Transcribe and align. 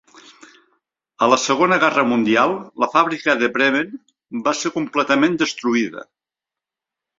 A 1.25 1.27
la 1.33 1.37
Segona 1.41 1.77
Guerra 1.83 2.05
Mundial, 2.13 2.55
la 2.85 2.89
fàbrica 2.95 3.37
de 3.43 3.51
Bremen 3.59 3.93
va 4.49 4.57
ser 4.63 4.75
completament 4.81 5.39
destruïda. 5.45 6.09